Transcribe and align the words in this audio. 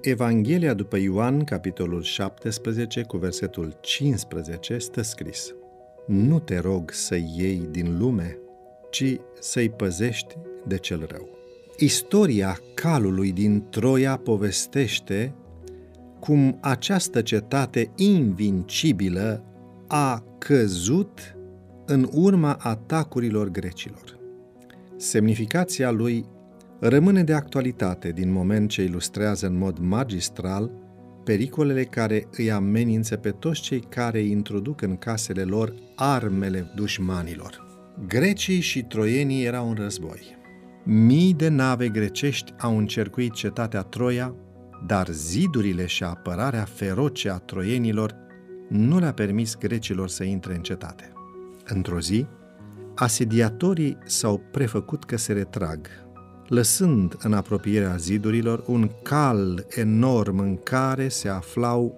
Evanghelia 0.00 0.74
după 0.74 0.96
Ioan, 0.96 1.44
capitolul 1.44 2.02
17, 2.02 3.02
cu 3.02 3.16
versetul 3.16 3.76
15, 3.80 4.78
stă 4.78 5.02
scris 5.02 5.54
Nu 6.06 6.38
te 6.38 6.58
rog 6.58 6.90
să 6.90 7.14
iei 7.14 7.68
din 7.70 7.98
lume, 7.98 8.38
ci 8.90 9.16
să-i 9.40 9.70
păzești 9.70 10.36
de 10.66 10.76
cel 10.76 11.06
rău. 11.10 11.28
Istoria 11.78 12.58
calului 12.74 13.32
din 13.32 13.64
Troia 13.70 14.16
povestește 14.16 15.34
cum 16.20 16.58
această 16.60 17.22
cetate 17.22 17.90
invincibilă 17.96 19.44
a 19.86 20.24
căzut 20.38 21.36
în 21.86 22.08
urma 22.12 22.56
atacurilor 22.60 23.48
grecilor. 23.48 24.18
Semnificația 24.96 25.90
lui 25.90 26.24
rămâne 26.88 27.22
de 27.22 27.32
actualitate 27.32 28.12
din 28.12 28.32
moment 28.32 28.70
ce 28.70 28.82
ilustrează 28.82 29.46
în 29.46 29.58
mod 29.58 29.78
magistral 29.78 30.70
pericolele 31.24 31.84
care 31.84 32.26
îi 32.36 32.50
amenință 32.50 33.16
pe 33.16 33.30
toți 33.30 33.60
cei 33.60 33.80
care 33.80 34.20
introduc 34.20 34.82
în 34.82 34.96
casele 34.96 35.42
lor 35.42 35.74
armele 35.96 36.72
dușmanilor. 36.74 37.70
Grecii 38.06 38.60
și 38.60 38.82
troienii 38.82 39.44
erau 39.44 39.68
în 39.68 39.74
război. 39.74 40.20
Mii 40.84 41.34
de 41.34 41.48
nave 41.48 41.88
grecești 41.88 42.52
au 42.58 42.78
încercuit 42.78 43.32
cetatea 43.32 43.82
Troia, 43.82 44.34
dar 44.86 45.08
zidurile 45.08 45.86
și 45.86 46.04
apărarea 46.04 46.64
feroce 46.64 47.30
a 47.30 47.36
troienilor 47.36 48.16
nu 48.68 48.98
le-a 48.98 49.12
permis 49.12 49.56
grecilor 49.56 50.08
să 50.08 50.24
intre 50.24 50.54
în 50.54 50.62
cetate. 50.62 51.12
Într-o 51.64 52.00
zi, 52.00 52.26
asediatorii 52.94 53.98
s-au 54.04 54.42
prefăcut 54.50 55.04
că 55.04 55.16
se 55.16 55.32
retrag, 55.32 55.86
lăsând 56.52 57.16
în 57.22 57.32
apropierea 57.32 57.96
zidurilor 57.96 58.64
un 58.66 58.90
cal 59.02 59.66
enorm 59.68 60.38
în 60.38 60.56
care 60.62 61.08
se 61.08 61.28
aflau 61.28 61.94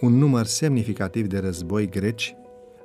un 0.00 0.18
număr 0.18 0.46
semnificativ 0.46 1.26
de 1.26 1.38
război 1.38 1.88
greci, 1.88 2.36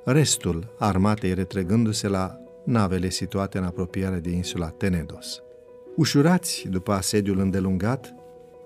restul 0.04 0.74
armatei 0.78 1.34
retrăgându-se 1.34 2.08
la 2.08 2.38
navele 2.64 3.10
situate 3.10 3.58
în 3.58 3.64
apropiere 3.64 4.18
de 4.18 4.30
insula 4.30 4.68
Tenedos. 4.68 5.42
Ușurați 5.96 6.66
după 6.70 6.92
asediul 6.92 7.38
îndelungat, 7.38 8.14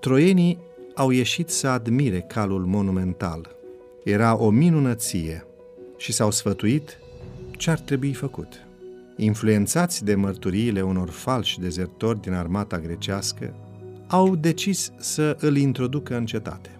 troienii 0.00 0.58
au 0.94 1.10
ieșit 1.10 1.48
să 1.48 1.68
admire 1.68 2.20
calul 2.20 2.64
monumental. 2.64 3.56
Era 4.04 4.36
o 4.36 4.50
minunăție 4.50 5.46
și 5.96 6.12
s-au 6.12 6.30
sfătuit 6.30 6.98
ce 7.50 7.70
ar 7.70 7.78
trebui 7.78 8.12
făcut. 8.12 8.65
Influențați 9.16 10.04
de 10.04 10.14
mărturiile 10.14 10.82
unor 10.82 11.10
falși 11.10 11.60
dezertori 11.60 12.20
din 12.20 12.32
armata 12.32 12.78
grecească, 12.78 13.54
au 14.06 14.36
decis 14.36 14.92
să 14.98 15.36
îl 15.40 15.56
introducă 15.56 16.16
în 16.16 16.26
cetate. 16.26 16.70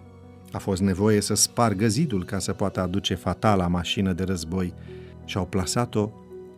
A 0.51 0.57
fost 0.57 0.81
nevoie 0.81 1.21
să 1.21 1.33
spargă 1.33 1.87
zidul 1.87 2.25
ca 2.25 2.39
să 2.39 2.53
poată 2.53 2.81
aduce 2.81 3.15
fatala 3.15 3.67
mașină 3.67 4.13
de 4.13 4.23
război 4.23 4.73
și 5.25 5.37
au 5.37 5.45
plasat-o 5.45 6.09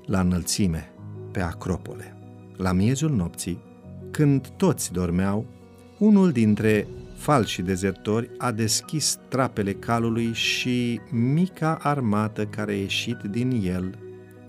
la 0.05 0.19
înălțime, 0.19 0.91
pe 1.31 1.41
acropole. 1.41 2.15
La 2.55 2.71
miezul 2.71 3.11
nopții, 3.11 3.59
când 4.11 4.47
toți 4.47 4.91
dormeau, 4.91 5.45
unul 5.97 6.31
dintre 6.31 6.87
falși 7.15 7.61
dezertori 7.61 8.29
a 8.37 8.51
deschis 8.51 9.19
trapele 9.27 9.73
calului 9.73 10.33
și 10.33 10.99
mica 11.11 11.77
armată 11.81 12.45
care 12.45 12.71
a 12.71 12.75
ieșit 12.75 13.17
din 13.17 13.61
el 13.65 13.97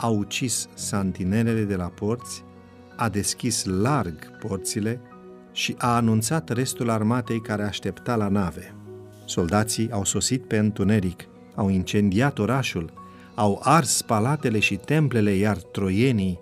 a 0.01 0.09
ucis 0.09 0.69
santinelele 0.75 1.63
de 1.63 1.77
la 1.77 1.87
porți, 1.87 2.45
a 2.97 3.09
deschis 3.09 3.65
larg 3.65 4.39
porțile 4.39 5.01
și 5.53 5.75
a 5.79 5.95
anunțat 5.95 6.49
restul 6.49 6.91
armatei 6.91 7.41
care 7.41 7.63
aștepta 7.63 8.17
la 8.17 8.29
nave. 8.29 8.75
Soldații 9.25 9.91
au 9.91 10.05
sosit 10.05 10.45
pe 10.45 10.59
întuneric, 10.59 11.29
au 11.55 11.69
incendiat 11.69 12.39
orașul, 12.39 12.93
au 13.35 13.61
ars 13.63 14.03
palatele 14.03 14.59
și 14.59 14.77
templele, 14.77 15.31
iar 15.31 15.57
troienii, 15.57 16.41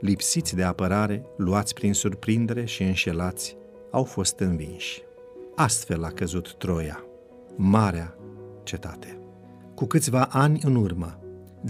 lipsiți 0.00 0.54
de 0.54 0.62
apărare, 0.62 1.24
luați 1.36 1.74
prin 1.74 1.94
surprindere 1.94 2.64
și 2.64 2.82
înșelați, 2.82 3.56
au 3.90 4.04
fost 4.04 4.38
învinși. 4.38 5.02
Astfel 5.56 6.04
a 6.04 6.08
căzut 6.08 6.54
Troia, 6.54 7.04
marea 7.56 8.16
cetate. 8.62 9.18
Cu 9.74 9.86
câțiva 9.86 10.28
ani 10.30 10.60
în 10.64 10.74
urmă, 10.74 11.18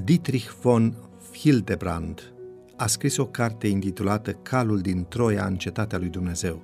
Dietrich 0.04 0.50
von 0.62 0.94
Hildebrand 1.32 2.32
a 2.76 2.86
scris 2.86 3.16
o 3.16 3.26
carte 3.26 3.66
intitulată 3.66 4.32
Calul 4.32 4.80
din 4.80 5.06
Troia 5.08 5.46
în 5.46 5.56
cetatea 5.56 5.98
lui 5.98 6.08
Dumnezeu, 6.08 6.62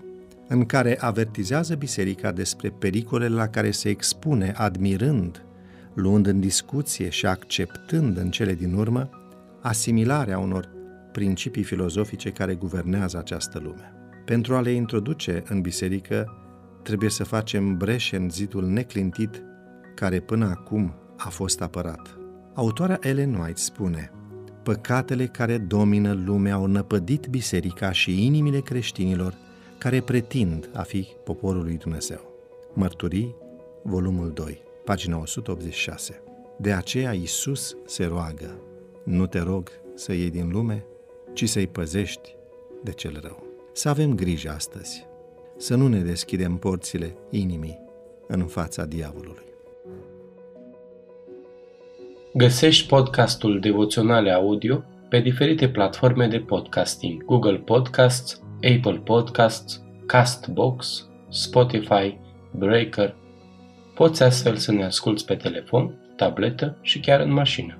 în 0.48 0.66
care 0.66 1.00
avertizează 1.00 1.74
biserica 1.74 2.32
despre 2.32 2.70
pericolele 2.70 3.34
la 3.34 3.48
care 3.48 3.70
se 3.70 3.88
expune 3.88 4.52
admirând, 4.56 5.44
luând 5.94 6.26
în 6.26 6.40
discuție 6.40 7.08
și 7.08 7.26
acceptând 7.26 8.16
în 8.16 8.30
cele 8.30 8.54
din 8.54 8.74
urmă 8.74 9.10
asimilarea 9.60 10.38
unor 10.38 10.68
principii 11.12 11.62
filozofice 11.62 12.30
care 12.30 12.54
guvernează 12.54 13.18
această 13.18 13.58
lume. 13.58 13.92
Pentru 14.24 14.54
a 14.54 14.60
le 14.60 14.70
introduce 14.70 15.42
în 15.48 15.60
biserică, 15.60 16.32
trebuie 16.82 17.10
să 17.10 17.24
facem 17.24 17.76
breșe 17.76 18.16
în 18.16 18.30
zidul 18.30 18.66
neclintit 18.66 19.42
care 19.94 20.20
până 20.20 20.46
acum 20.46 20.94
a 21.16 21.28
fost 21.28 21.60
apărat. 21.60 22.18
Autoarea 22.54 22.98
Ellen 23.00 23.34
White 23.34 23.60
spune– 23.60 24.10
păcatele 24.66 25.26
care 25.26 25.58
domină 25.58 26.12
lumea 26.12 26.54
au 26.54 26.66
năpădit 26.66 27.26
biserica 27.26 27.92
și 27.92 28.24
inimile 28.26 28.60
creștinilor 28.60 29.34
care 29.78 30.00
pretind 30.00 30.70
a 30.72 30.82
fi 30.82 31.06
poporul 31.24 31.62
lui 31.62 31.76
Dumnezeu. 31.76 32.20
Mărturii, 32.74 33.34
volumul 33.82 34.30
2, 34.32 34.62
pagina 34.84 35.16
186. 35.18 36.22
De 36.58 36.72
aceea 36.72 37.12
Isus 37.12 37.76
se 37.86 38.04
roagă, 38.04 38.60
nu 39.04 39.26
te 39.26 39.38
rog 39.38 39.70
să 39.94 40.12
iei 40.12 40.30
din 40.30 40.50
lume, 40.50 40.84
ci 41.32 41.48
să-i 41.48 41.66
păzești 41.66 42.34
de 42.82 42.92
cel 42.92 43.18
rău. 43.22 43.46
Să 43.72 43.88
avem 43.88 44.14
grijă 44.14 44.50
astăzi, 44.50 45.06
să 45.56 45.74
nu 45.74 45.88
ne 45.88 46.00
deschidem 46.00 46.56
porțile 46.56 47.16
inimii 47.30 47.78
în 48.26 48.46
fața 48.46 48.84
diavolului. 48.84 49.55
Găsești 52.36 52.88
podcastul 52.88 53.60
Devoționale 53.60 54.30
Audio 54.30 54.84
pe 55.08 55.20
diferite 55.20 55.68
platforme 55.68 56.26
de 56.26 56.38
podcasting, 56.38 57.24
Google 57.24 57.56
Podcasts, 57.56 58.42
Apple 58.54 59.00
Podcasts, 59.04 59.82
Castbox, 60.06 61.08
Spotify, 61.28 62.18
Breaker. 62.50 63.14
Poți 63.94 64.22
astfel 64.22 64.56
să 64.56 64.72
ne 64.72 64.84
asculți 64.84 65.24
pe 65.24 65.34
telefon, 65.34 65.94
tabletă 66.16 66.78
și 66.82 67.00
chiar 67.00 67.20
în 67.20 67.32
mașină. 67.32 67.78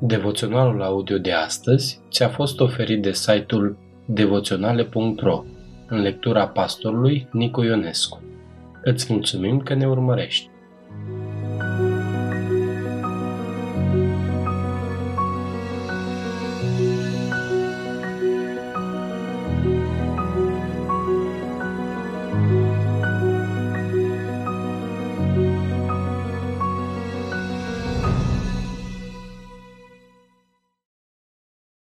Devoționalul 0.00 0.82
audio 0.82 1.18
de 1.18 1.32
astăzi 1.32 2.00
ți-a 2.10 2.28
fost 2.28 2.60
oferit 2.60 3.02
de 3.02 3.12
site-ul 3.12 3.78
devoționale.ro 4.04 5.44
în 5.86 6.00
lectura 6.00 6.48
pastorului 6.48 7.28
Nicu 7.32 7.62
Ionescu. 7.62 8.22
Îți 8.82 9.12
mulțumim 9.12 9.60
că 9.60 9.74
ne 9.74 9.88
urmărești! 9.88 10.56